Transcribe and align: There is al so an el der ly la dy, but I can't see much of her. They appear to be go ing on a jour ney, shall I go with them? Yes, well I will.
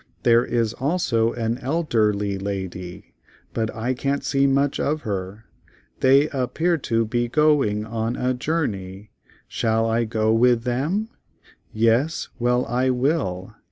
There 0.23 0.43
is 0.43 0.73
al 0.81 0.97
so 0.97 1.31
an 1.33 1.59
el 1.59 1.83
der 1.83 2.11
ly 2.11 2.35
la 2.37 2.67
dy, 2.67 3.13
but 3.53 3.69
I 3.75 3.93
can't 3.93 4.23
see 4.23 4.47
much 4.47 4.79
of 4.79 5.01
her. 5.03 5.45
They 5.99 6.27
appear 6.29 6.79
to 6.79 7.05
be 7.05 7.27
go 7.27 7.63
ing 7.63 7.85
on 7.85 8.15
a 8.15 8.33
jour 8.33 8.65
ney, 8.65 9.11
shall 9.47 9.85
I 9.87 10.05
go 10.05 10.33
with 10.33 10.63
them? 10.63 11.09
Yes, 11.71 12.29
well 12.39 12.65
I 12.65 12.89
will. 12.89 13.53